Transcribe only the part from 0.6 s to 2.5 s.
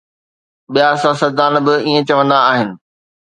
ٻيا سياستدان به ائين چوندا